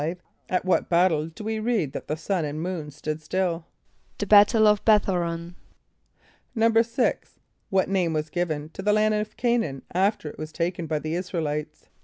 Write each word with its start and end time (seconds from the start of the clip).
= 0.29 0.41
At 0.49 0.65
what 0.65 0.89
battle 0.89 1.27
do 1.27 1.43
we 1.43 1.59
read 1.59 1.91
that 1.93 2.07
the 2.07 2.17
sun 2.17 2.43
and 2.43 2.59
moon 2.59 2.89
stood 2.89 3.21
still? 3.21 3.67
=The 4.17 4.25
battle 4.25 4.65
of 4.65 4.83
B[)e]th=h[=o]´r[)o]n.= 4.83 5.53
=6.= 6.57 7.15
What 7.69 7.87
name 7.87 8.11
was 8.11 8.31
given 8.31 8.69
to 8.69 8.81
the 8.81 8.93
land 8.93 9.13
of 9.13 9.35
C[=a]´n[)a]an 9.39 9.83
after 9.93 10.27
it 10.27 10.39
was 10.39 10.51
taken 10.51 10.87
by 10.87 10.97
the 10.97 11.13
[)I][s+]´ra 11.15 11.41
el 11.41 11.47
[=i]tes? 11.47 11.89